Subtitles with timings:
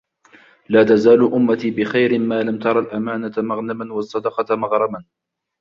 [0.69, 5.05] لَا تَزَالُ أُمَّتِي بِخَيْرٍ مَا لَمْ تَرَ الْأَمَانَةَ مَغْنَمًا وَالصَّدَقَةَ مَغْرَمًا